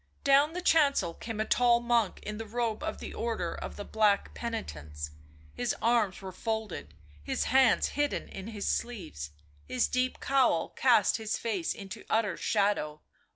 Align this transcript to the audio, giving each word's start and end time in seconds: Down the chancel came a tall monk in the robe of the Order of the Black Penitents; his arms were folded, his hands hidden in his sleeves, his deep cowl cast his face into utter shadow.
Down 0.23 0.53
the 0.53 0.63
chancel 0.63 1.13
came 1.13 1.39
a 1.39 1.45
tall 1.45 1.79
monk 1.79 2.21
in 2.23 2.39
the 2.39 2.47
robe 2.47 2.81
of 2.81 2.97
the 2.97 3.13
Order 3.13 3.53
of 3.53 3.75
the 3.75 3.85
Black 3.85 4.33
Penitents; 4.33 5.11
his 5.53 5.75
arms 5.79 6.23
were 6.23 6.31
folded, 6.31 6.95
his 7.23 7.43
hands 7.43 7.89
hidden 7.89 8.27
in 8.27 8.47
his 8.47 8.67
sleeves, 8.67 9.29
his 9.67 9.87
deep 9.87 10.19
cowl 10.19 10.69
cast 10.69 11.17
his 11.17 11.37
face 11.37 11.75
into 11.75 12.03
utter 12.09 12.35
shadow. 12.35 12.99